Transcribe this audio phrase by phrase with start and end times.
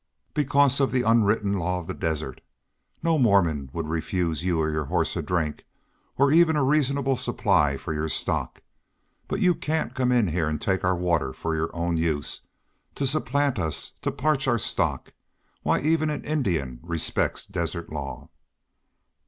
[0.33, 2.41] "Because of the unwritten law of the desert.
[3.03, 5.63] No Mormon would refuse you or your horse a drink,
[6.17, 8.63] or even a reasonable supply for your stock.
[9.27, 12.41] But you can't come in here and take our water for your own use,
[12.95, 15.13] to supplant us, to parch our stock.
[15.61, 18.29] Why, even an Indian respects desert law!"